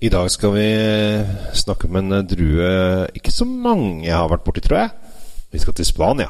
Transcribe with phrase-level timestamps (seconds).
[0.00, 0.66] I dag skal vi
[1.58, 2.68] snakke om en drue
[3.18, 4.92] ikke så mange har vært borti, tror jeg.
[5.50, 6.28] Vi skal til Spania.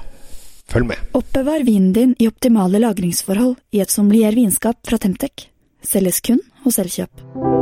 [0.72, 1.04] Følg med.
[1.16, 5.48] Oppbevar vinen din i optimale lagringsforhold i et sommelier vinskap fra Temtec.
[5.84, 7.57] Selges kun hos Elkjøp.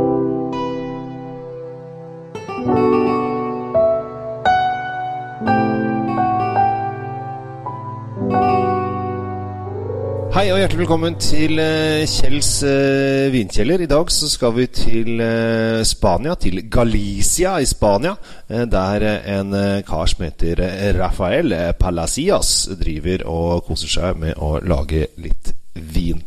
[10.77, 13.81] Hjertelig velkommen til eh, Kjells eh, vinkjeller.
[13.81, 18.13] I dag så skal vi til eh, Spania, til Galicia i Spania.
[18.47, 19.51] der en
[19.83, 20.61] kar som heter
[20.99, 26.23] Rafael Palacias driver og koser seg med å lage litt vin.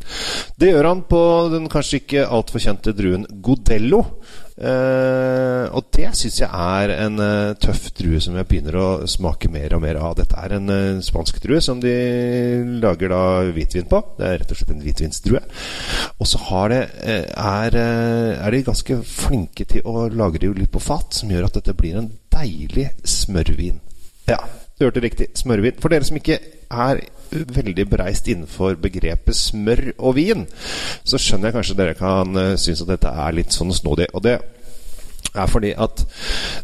[0.60, 1.22] Det gjør han på
[1.52, 4.04] den kanskje ikke altfor kjente druen Godello.
[4.60, 9.48] Uh, og det syns jeg er en uh, tøff drue som jeg begynner å smake
[9.48, 10.18] mer og mer av.
[10.18, 11.94] Dette er en uh, spansk drue som de
[12.82, 13.22] lager da
[13.56, 14.02] hvitvin på.
[14.18, 15.40] Det er rett og slett en hvitvinsdrue.
[16.20, 21.16] Og så har er, er de ganske flinke til å lage det litt på fat,
[21.16, 23.80] som gjør at dette blir en deilig smørvin.
[24.28, 24.42] Ja,
[24.76, 25.32] du hørte riktig.
[25.40, 25.80] Smørvin.
[25.80, 26.36] For dere som ikke
[26.68, 27.00] er
[27.30, 30.46] veldig bereist innenfor begrepet smør og vin,
[31.04, 34.10] så skjønner jeg kanskje dere kan uh, synes at dette er litt sånn snodig.
[34.14, 34.38] Og det
[35.30, 36.04] er fordi at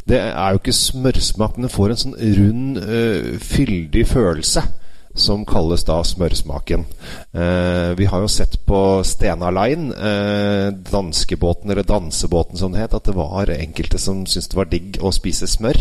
[0.09, 4.67] det er jo ikke smørsmak, men det får en sånn rund, uh, fyldig følelse.
[5.17, 6.85] Som kalles da smørsmaken.
[7.33, 12.95] Eh, vi har jo sett på Stena Line, eh, danskebåten eller dansebåten som det het,
[12.95, 15.81] at det var enkelte som syntes det var digg å spise smør.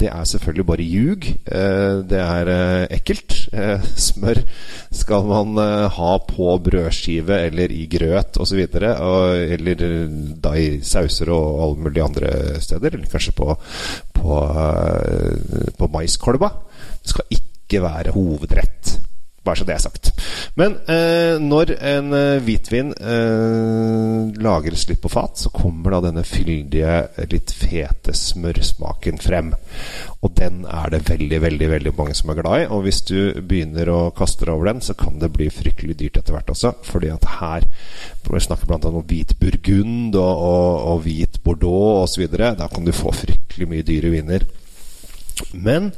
[0.00, 1.26] Det er selvfølgelig bare ljug.
[1.44, 3.36] Eh, det er eh, ekkelt.
[3.52, 4.40] Eh, smør
[4.96, 8.62] skal man eh, ha på brødskive eller i grøt osv.
[8.64, 9.84] Eller
[10.40, 12.32] da i sauser og alle mulige andre
[12.64, 12.96] steder.
[12.96, 13.52] Eller kanskje på,
[14.16, 14.40] på,
[15.76, 16.54] på maiskolba.
[17.02, 18.98] Det skal ikke ikke være hovedrett.
[19.40, 20.10] Bare så det er sagt.
[20.60, 26.26] Men eh, når en eh, hvitvin eh, lagres litt på fat, så kommer da denne
[26.28, 26.98] fyldige,
[27.32, 29.54] litt fete smørsmaken frem.
[30.20, 32.68] Og den er det veldig, veldig veldig mange som er glad i.
[32.68, 36.20] Og hvis du begynner å kaste deg over den, så kan det bli fryktelig dyrt
[36.20, 36.76] etter hvert også.
[36.84, 37.64] Fordi at her
[38.30, 38.92] Vi snakker bl.a.
[38.92, 42.28] om hvit burgund og, og, og hvit bordeaux osv.
[42.36, 44.44] Da kan du få fryktelig mye dyre viner.
[45.54, 45.90] Men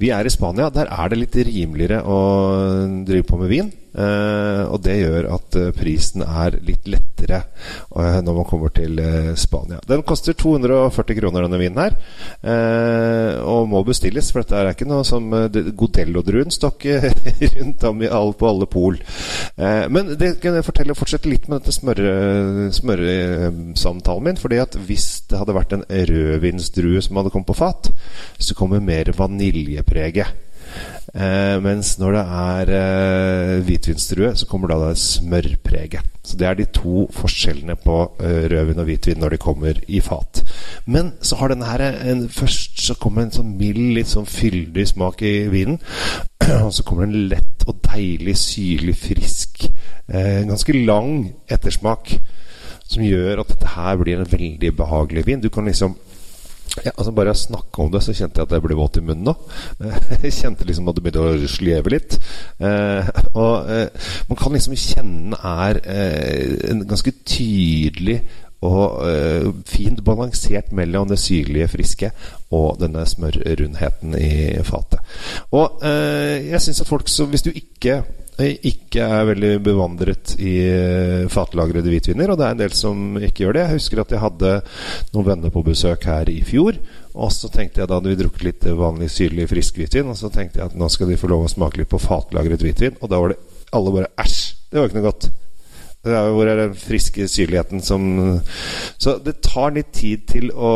[0.00, 0.70] vi er i Spania.
[0.74, 2.20] Der er det litt rimeligere å
[3.06, 3.72] drive på med vin.
[3.96, 9.00] Eh, og det gjør at eh, prisen er litt lettere eh, når man kommer til
[9.40, 9.78] Spania.
[9.88, 11.96] Den koster 240 kroner, denne vinen her.
[13.46, 16.72] Og må bestilles, for dette er ikke noe som Godello-druen står
[17.56, 18.02] rundt om
[18.36, 18.98] på alle pol.
[19.56, 22.72] Men det kan jeg fortelle fortsette litt med dette smørsamtalen
[23.76, 24.40] smør, min.
[24.40, 27.90] fordi at hvis det hadde vært en rødvinsdrue som hadde kommet på fat,
[28.38, 30.45] så kommer mer vaniljepreget.
[31.14, 36.12] Eh, mens når det er eh, hvitvinsdrue, så kommer da det smørpreget.
[36.26, 40.00] Så det er de to forskjellene på eh, rødvin og hvitvin når de kommer i
[40.02, 40.42] fat.
[40.86, 44.88] Men så har denne her en, Først så kommer en sånn mild, litt sånn fyldig
[44.90, 45.78] smak i vinen.
[46.66, 49.68] Og så kommer det en lett og deilig, syrlig, frisk,
[50.10, 52.16] eh, ganske lang ettersmak.
[52.86, 55.40] Som gjør at dette her blir en veldig behagelig vin.
[55.42, 55.96] Du kan liksom
[56.84, 59.04] ja, altså Bare å snakke om det, så kjente jeg at jeg ble våt i
[59.04, 59.34] munnen nå.
[60.24, 62.16] Jeg kjente liksom at det begynte å sleve litt.
[62.60, 68.20] Eh, og eh, man kan liksom kjenne er eh, en ganske tydelig
[68.66, 69.02] og
[69.68, 72.08] fint balansert mellom det syrlige, friske
[72.56, 74.30] og denne smørrundheten i
[74.66, 75.04] fatet.
[75.54, 78.00] Og jeg syns at folk som Hvis du ikke
[78.36, 80.52] ikke er veldig bevandret i
[81.32, 83.62] fatlagrede hvitviner, og det er en del som ikke gjør det.
[83.64, 84.52] Jeg husker at jeg hadde
[85.14, 86.76] noen venner på besøk her i fjor.
[87.16, 90.12] Og så tenkte jeg Da hadde vi drukket litt vanlig syrlig frisk hvitvin.
[90.12, 92.60] Og så tenkte jeg at nå skal de få lov å smake litt på fatlagret
[92.60, 93.00] hvitvin.
[93.00, 93.40] Og da var det
[93.72, 94.40] alle bare æsj!
[94.68, 95.30] Det var ikke noe godt.
[96.06, 98.04] Er hvor er den friske syrligheten som
[98.98, 100.72] Så det tar litt tid til å,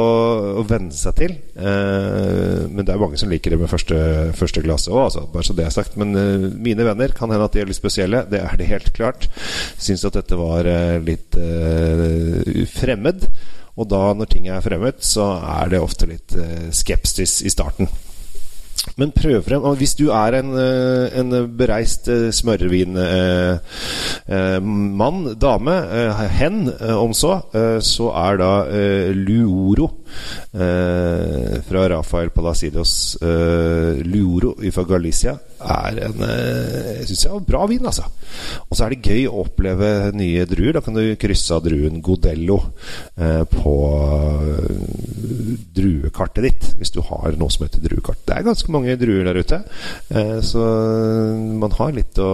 [0.61, 1.37] å venne seg til.
[1.57, 3.99] Eh, men det er mange som liker det med første,
[4.37, 5.97] første glasset òg, altså, bare så det er sagt.
[6.01, 8.25] Men eh, mine venner kan hende at de er litt spesielle.
[8.31, 9.29] Det er det helt klart.
[9.81, 13.27] Syns at dette var eh, litt eh, fremmed.
[13.81, 16.35] Og da, når ting er fremmed, så er det ofte litt
[16.75, 17.89] skepsis i starten.
[19.01, 19.65] Men prøv frem.
[19.77, 23.61] Hvis du er en, en bereist smørvinmann,
[25.29, 26.63] eh, dame, eh, hen,
[26.97, 27.41] om så,
[27.85, 28.53] så er da
[29.17, 29.91] Luoro
[30.51, 37.87] fra Rafael Palacidos Luoro fra Galicia er en jeg synes jeg er en bra vin,
[37.87, 38.05] altså.
[38.69, 40.73] Og så er det gøy å oppleve nye druer.
[40.77, 42.59] Da kan du krysse av druen Godello
[43.53, 43.75] på
[45.77, 48.23] druekartet ditt, hvis du har noe som heter druekart.
[48.27, 49.61] Det er ganske mange druer der ute,
[50.15, 50.65] eh, så
[51.61, 52.31] man har litt å,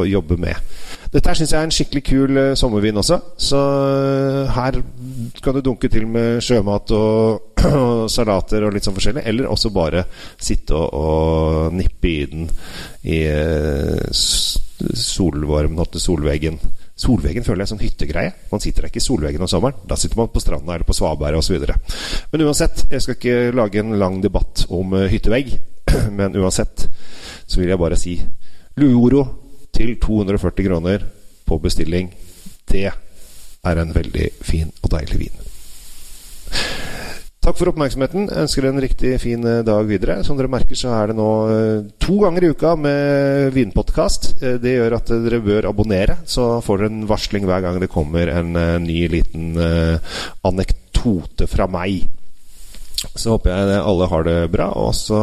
[0.00, 0.56] å jobbe med.
[1.12, 3.62] Dette her syns jeg er en skikkelig kul eh, sommervin også, så
[3.92, 4.80] eh, her
[5.44, 7.52] kan du dunke til med sjømat og,
[7.82, 10.06] og salater og litt sånn forskjellig, eller også bare
[10.40, 12.48] sitte og, og nippe i den
[13.02, 13.20] i
[14.92, 16.58] solvarmen til solveggen.
[17.02, 18.32] Solveggen føler jeg er sånn hyttegreie.
[18.52, 19.80] Man sitter ikke i solveggen om sommeren.
[19.88, 21.64] Da sitter man på stranda eller på svaberget osv.
[22.30, 25.54] Men uansett, jeg skal ikke lage en lang debatt om uh, hyttevegg.
[26.18, 26.86] Men uansett
[27.42, 28.16] så vil jeg bare si
[28.78, 29.24] Luoro
[29.74, 31.06] til 240 kroner
[31.48, 32.12] på bestilling.
[32.70, 35.41] Det er en veldig fin og deilig vin.
[37.42, 38.28] Takk for oppmerksomheten.
[38.30, 40.20] Jeg ønsker en riktig fin eh, dag videre.
[40.22, 44.28] Som dere merker, så er det nå eh, to ganger i uka med vinpodkast.
[44.38, 47.90] Eh, det gjør at dere bør abonnere, så får dere en varsling hver gang det
[47.90, 48.54] kommer en
[48.86, 52.06] ny liten anekdote fra meg.
[53.14, 55.20] Så håper jeg alle har det bra, og også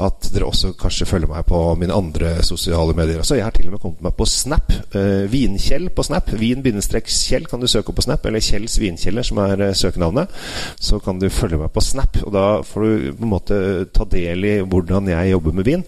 [0.00, 3.22] at dere også kanskje følger meg på mine andre sosiale medier.
[3.26, 4.72] Så jeg har til og med kommet meg på Snap.
[4.96, 6.30] Eh, Vinkjell på Snap.
[6.40, 10.34] Vin-kjell kan du søke opp på Snap, eller Kjells Vinkjeller, som er eh, søkenavnet.
[10.80, 13.60] Så kan du følge meg på Snap, og da får du på en måte
[13.94, 15.86] ta del i hvordan jeg jobber med vin.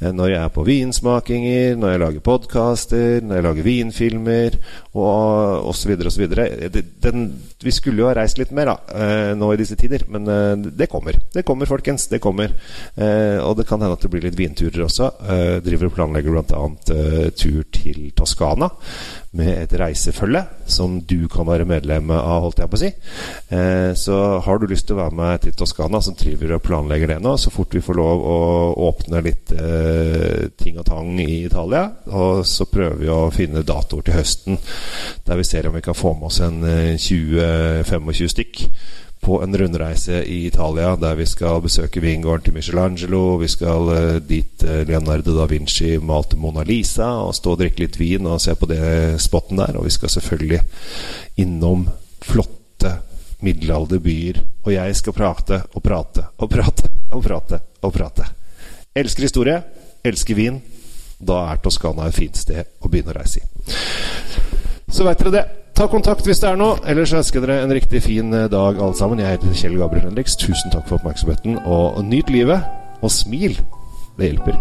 [0.00, 4.60] Eh, når jeg er på vinsmakinger, når jeg lager podkaster, når jeg lager vinfilmer,
[4.96, 5.92] og osv.
[6.08, 6.24] osv.
[7.66, 8.76] Vi skulle jo ha reist litt mer da,
[9.36, 11.18] nå i disse tider, men det kommer.
[11.32, 12.08] Det kommer, folkens.
[12.12, 12.54] Det kommer.
[12.94, 15.10] Eh, og det kan hende at det blir litt vinturer også.
[15.26, 16.64] Eh, driver og planlegger bl.a.
[16.96, 18.70] Eh, tur til Toskana
[19.36, 22.90] med et reisefølge som du kan være medlem av, holdt jeg på å si.
[23.52, 27.12] Eh, så har du lyst til å være med til Toskana, som driver og planlegger
[27.12, 28.38] det nå, så fort vi får lov å
[28.88, 34.06] åpne litt eh, ting og tang i Italia, og så prøver vi å finne datoer
[34.06, 34.60] til høsten
[35.26, 36.62] der vi ser om vi kan få med oss en
[36.96, 38.62] 20-25 eh, stykk
[39.20, 43.36] på en rundreise i Italia der vi skal besøke vingården til Michelangelo.
[43.40, 47.84] Vi skal uh, dit uh, Leonardo da Vinci malte Mona Lisa og stå og drikke
[47.84, 49.78] litt vin og se på det spotten der.
[49.78, 50.60] Og vi skal selvfølgelig
[51.42, 51.88] innom
[52.22, 52.92] flotte
[53.42, 54.40] middelalderbyer.
[54.64, 58.30] Og jeg skal prate og prate og prate og prate og prate.
[58.96, 59.60] Elsker historie,
[60.04, 60.62] elsker vin.
[61.18, 63.76] Da er Toskana et fint sted å begynne å reise i.
[64.92, 65.46] Så veit dere det.
[65.76, 66.78] Ta kontakt hvis det er noe.
[66.88, 69.20] Ellers ønsker dere en riktig fin eh, dag, alle sammen.
[69.20, 70.38] Jeg heter Kjell Gabriel Henriks.
[70.40, 72.64] Tusen takk for oppmerksomheten, og nyt livet.
[73.04, 73.58] Og smil.
[74.16, 74.56] Det hjelper.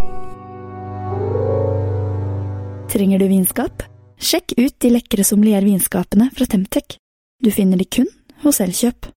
[2.92, 3.88] Trenger du vinskap?
[4.20, 7.00] Sjekk ut de lekre sommeliervinskapene fra Temtec.
[7.40, 8.12] Du finner de kun
[8.44, 9.15] hos Elkjøp.